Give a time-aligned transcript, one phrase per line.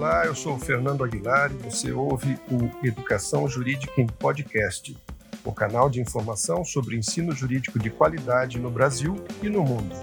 [0.00, 4.96] Olá, eu sou o Fernando Aguilar e você ouve o Educação Jurídica em Podcast,
[5.44, 9.94] o canal de informação sobre ensino jurídico de qualidade no Brasil e no mundo.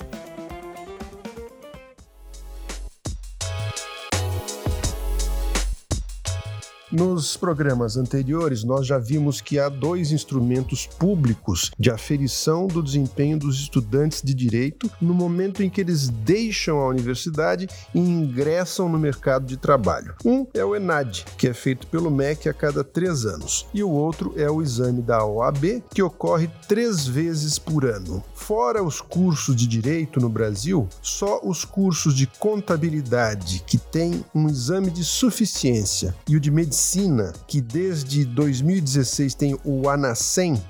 [6.90, 13.38] Nos programas anteriores, nós já vimos que há dois instrumentos públicos de aferição do desempenho
[13.38, 18.98] dos estudantes de direito no momento em que eles deixam a universidade e ingressam no
[18.98, 20.16] mercado de trabalho.
[20.24, 23.90] Um é o ENAD, que é feito pelo MEC a cada três anos, e o
[23.90, 28.24] outro é o exame da OAB, que ocorre três vezes por ano.
[28.34, 34.48] Fora os cursos de direito no Brasil, só os cursos de contabilidade, que têm um
[34.48, 40.62] exame de suficiência, e o de medicina medicina, que desde 2016 tem o ANASEM,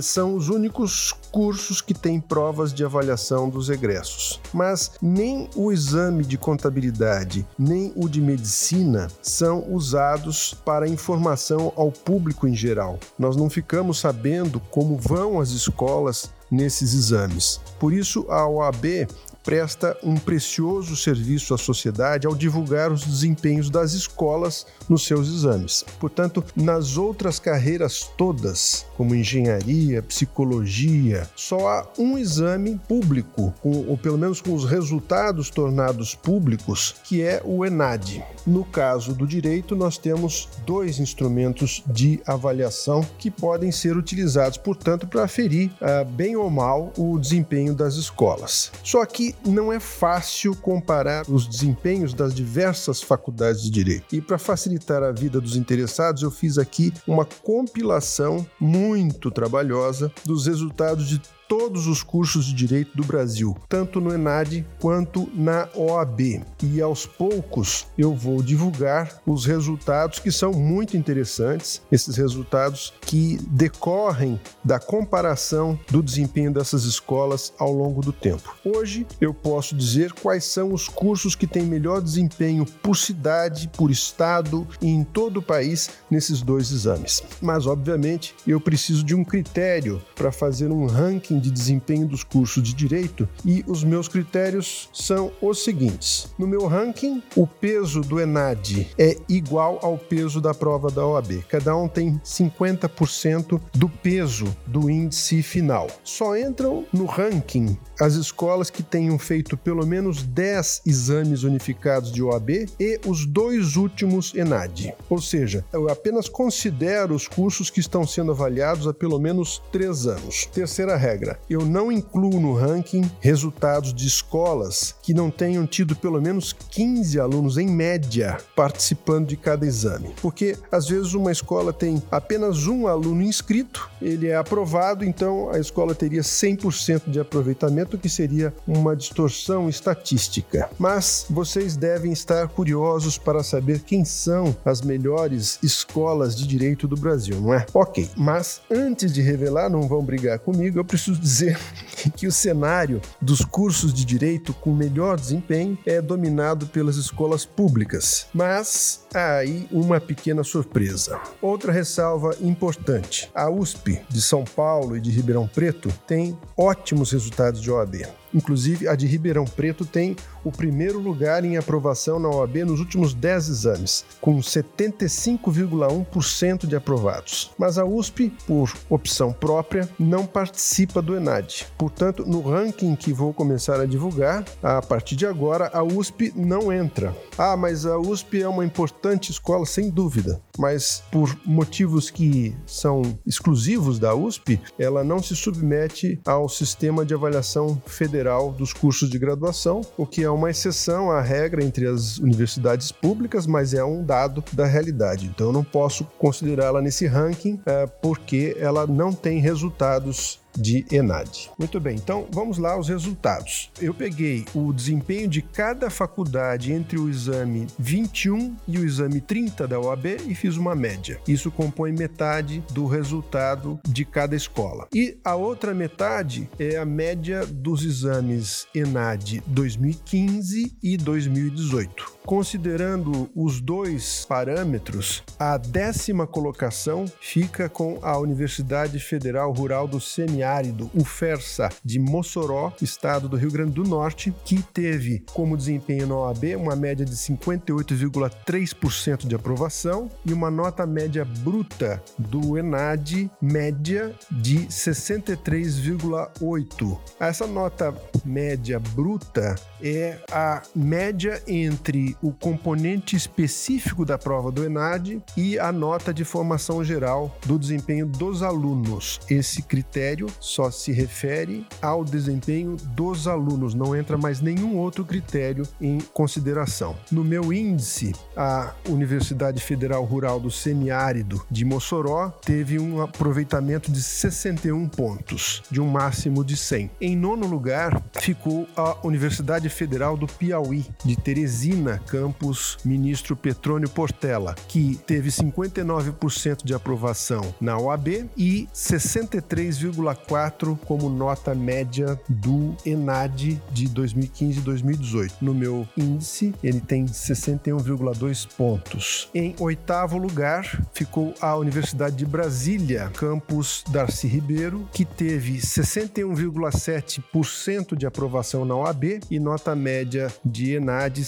[0.00, 4.40] são os únicos cursos que têm provas de avaliação dos egressos.
[4.54, 11.90] Mas nem o exame de contabilidade, nem o de medicina são usados para informação ao
[11.90, 13.00] público em geral.
[13.18, 17.60] Nós não ficamos sabendo como vão as escolas nesses exames.
[17.80, 19.08] Por isso, a OAB
[19.46, 25.84] presta um precioso serviço à sociedade ao divulgar os desempenhos das escolas nos seus exames.
[26.00, 34.18] Portanto, nas outras carreiras todas, como engenharia, psicologia, só há um exame público, ou pelo
[34.18, 38.24] menos com os resultados tornados públicos, que é o ENAD.
[38.44, 45.06] No caso do direito, nós temos dois instrumentos de avaliação que podem ser utilizados, portanto,
[45.06, 48.72] para aferir, uh, bem ou mal, o desempenho das escolas.
[48.82, 54.14] Só que não é fácil comparar os desempenhos das diversas faculdades de direito.
[54.14, 60.46] E para facilitar a vida dos interessados, eu fiz aqui uma compilação muito trabalhosa dos
[60.46, 66.42] resultados de todos os cursos de direito do Brasil, tanto no ENAD quanto na OAB.
[66.62, 73.38] E aos poucos eu vou divulgar os resultados que são muito interessantes, esses resultados que
[73.48, 78.56] decorrem da comparação do desempenho dessas escolas ao longo do tempo.
[78.64, 83.90] Hoje eu posso dizer quais são os cursos que têm melhor desempenho por cidade, por
[83.90, 87.22] estado e em todo o país nesses dois exames.
[87.40, 92.24] Mas obviamente eu preciso de um critério para fazer um ranking ranking de desempenho dos
[92.24, 96.28] cursos de direito e os meus critérios são os seguintes.
[96.38, 101.44] No meu ranking, o peso do ENAD é igual ao peso da prova da OAB.
[101.48, 105.88] Cada um tem 50% do peso do índice final.
[106.02, 112.22] Só entram no ranking as escolas que tenham feito pelo menos 10 exames unificados de
[112.22, 114.94] OAB e os dois últimos ENAD.
[115.08, 120.06] Ou seja, eu apenas considero os cursos que estão sendo avaliados há pelo menos 3
[120.06, 120.46] anos.
[120.46, 125.96] Terceira regra regra, eu não incluo no ranking resultados de escolas que não tenham tido
[125.96, 130.14] pelo menos 15 alunos em média participando de cada exame.
[130.22, 135.58] Porque às vezes uma escola tem apenas um aluno inscrito, ele é aprovado, então a
[135.58, 140.68] escola teria 100% de aproveitamento, que seria uma distorção estatística.
[140.78, 146.96] Mas vocês devem estar curiosos para saber quem são as melhores escolas de direito do
[146.96, 147.64] Brasil, não é?
[147.72, 151.58] Ok, mas antes de revelar, não vão brigar comigo, eu preciso dizer
[152.16, 158.26] que o cenário dos cursos de direito com melhor desempenho é dominado pelas escolas públicas.
[158.32, 161.20] Mas há aí uma pequena surpresa.
[161.40, 167.60] Outra ressalva importante: a USP de São Paulo e de Ribeirão Preto tem ótimos resultados
[167.60, 168.06] de OAB.
[168.36, 170.14] Inclusive, a de Ribeirão Preto tem
[170.44, 177.50] o primeiro lugar em aprovação na OAB nos últimos 10 exames, com 75,1% de aprovados.
[177.56, 181.66] Mas a USP, por opção própria, não participa do ENAD.
[181.78, 186.70] Portanto, no ranking que vou começar a divulgar, a partir de agora, a USP não
[186.70, 187.16] entra.
[187.38, 190.40] Ah, mas a USP é uma importante escola, sem dúvida.
[190.58, 197.12] Mas por motivos que são exclusivos da USP, ela não se submete ao sistema de
[197.12, 202.18] avaliação federal dos cursos de graduação, o que é uma exceção à regra entre as
[202.18, 205.26] universidades públicas, mas é um dado da realidade.
[205.26, 211.50] Então eu não posso considerá-la nesse ranking é, porque ela não tem resultados de ENAD.
[211.58, 213.70] Muito bem, então vamos lá aos resultados.
[213.80, 219.66] Eu peguei o desempenho de cada faculdade entre o exame 21 e o exame 30
[219.68, 221.20] da OAB e fiz uma média.
[221.26, 224.88] Isso compõe metade do resultado de cada escola.
[224.94, 232.15] E a outra metade é a média dos exames ENAD 2015 e 2018.
[232.26, 240.90] Considerando os dois parâmetros, a décima colocação fica com a Universidade Federal Rural do Semiárido,
[240.92, 246.56] UFERSA, de Mossoró, estado do Rio Grande do Norte, que teve como desempenho na OAB
[246.56, 254.66] uma média de 58,3% de aprovação e uma nota média bruta do ENAD média de
[254.66, 256.98] 63,8.
[257.20, 257.94] Essa nota
[258.24, 265.72] média bruta é a média entre o componente específico da prova do ENAD e a
[265.72, 269.20] nota de formação geral do desempenho dos alunos.
[269.28, 275.66] Esse critério só se refere ao desempenho dos alunos, não entra mais nenhum outro critério
[275.80, 276.96] em consideração.
[277.10, 284.02] No meu índice, a Universidade Federal Rural do Semiárido de Mossoró teve um aproveitamento de
[284.02, 286.90] 61 pontos, de um máximo de 100.
[287.00, 294.54] Em nono lugar, ficou a Universidade Federal do Piauí, de Teresina, campus Ministro Petrônio Portela,
[294.68, 303.88] que teve 59% de aprovação na OAB e 63,4% como nota média do ENAD de
[303.88, 305.36] 2015 e 2018.
[305.40, 309.30] No meu índice, ele tem 61,2 pontos.
[309.34, 318.06] Em oitavo lugar, ficou a Universidade de Brasília, campus Darcy Ribeiro, que teve 61,7% de
[318.06, 321.24] aprovação na OAB e nota média de ENAD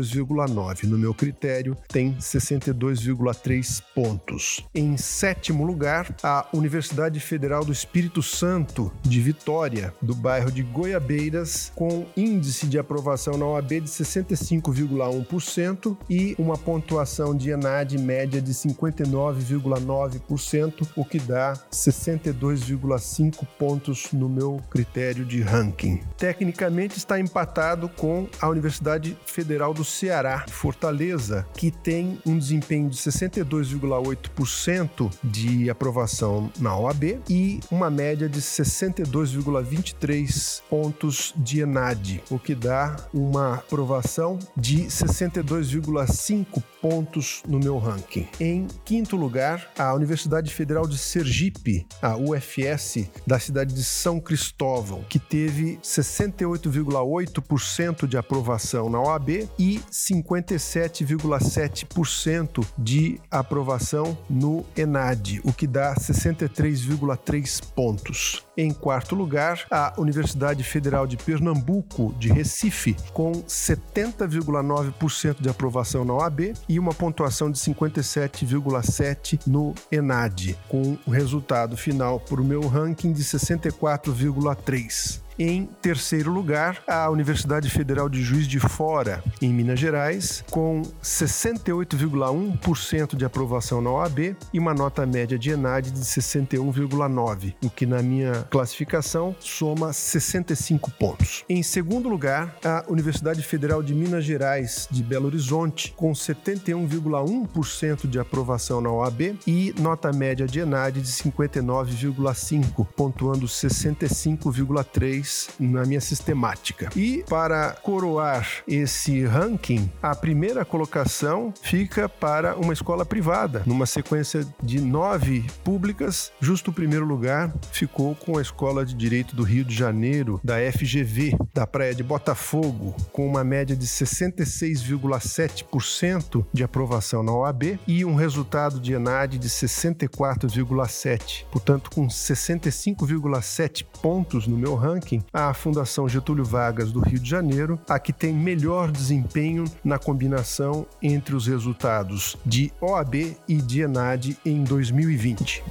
[0.00, 0.84] 62,9.
[0.84, 4.66] No meu critério, tem 62,3 pontos.
[4.74, 11.70] Em sétimo lugar, a Universidade Federal do Espírito Santo de Vitória, do bairro de Goiabeiras,
[11.74, 18.52] com índice de aprovação na OAB de 65,1% e uma pontuação de ENAD média de
[18.52, 26.00] 59,9%, o que dá 62,5 pontos no meu critério de ranking.
[26.16, 32.96] Tecnicamente está empatado com a Universidade Federal do Ceará, Fortaleza, que tem um desempenho de
[32.96, 42.54] 62,8% de aprovação na OAB e uma média de 62,23 pontos de ENAD, o que
[42.54, 48.26] dá uma aprovação de 62,5 pontos no meu ranking.
[48.38, 55.04] Em quinto lugar, a Universidade Federal de Sergipe, a UFS, da cidade de São Cristóvão,
[55.08, 65.66] que teve 68,8% de aprovação na OAB e 57,7% de aprovação no ENAD, o que
[65.66, 68.44] dá 63,3 pontos.
[68.56, 76.12] Em quarto lugar, a Universidade Federal de Pernambuco, de Recife, com 70,9% de aprovação na
[76.14, 82.68] OAB e uma pontuação de 57,7 no ENAD, com o resultado final para o meu
[82.68, 85.20] ranking de 64,3.
[85.42, 93.16] Em terceiro lugar, a Universidade Federal de Juiz de Fora, em Minas Gerais, com 68,1%
[93.16, 98.02] de aprovação na OAB e uma nota média de ENAD de 61,9, o que na
[98.02, 101.42] minha classificação soma 65 pontos.
[101.48, 108.18] Em segundo lugar, a Universidade Federal de Minas Gerais, de Belo Horizonte, com 71,1% de
[108.18, 116.88] aprovação na OAB e nota média de ENAD de 59,5, pontuando 65,3 na minha sistemática.
[116.96, 124.46] E para coroar esse ranking, a primeira colocação fica para uma escola privada, numa sequência
[124.62, 126.32] de nove públicas.
[126.40, 130.56] Justo o primeiro lugar ficou com a Escola de Direito do Rio de Janeiro, da
[130.72, 138.04] FGV, da Praia de Botafogo, com uma média de 66,7% de aprovação na OAB e
[138.04, 141.44] um resultado de ENAD de 64,7%.
[141.50, 147.78] Portanto, com 65,7 pontos no meu ranking, a Fundação Getúlio Vargas do Rio de Janeiro,
[147.88, 154.38] a que tem melhor desempenho na combinação entre os resultados de OAB e de ENAD
[154.44, 155.62] em 2020.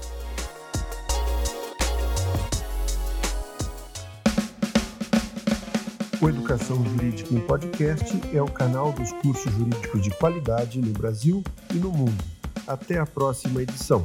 [6.22, 11.42] O Educação Jurídica em Podcast é o canal dos cursos jurídicos de qualidade no Brasil
[11.74, 12.24] e no mundo.
[12.68, 14.04] Até a próxima edição.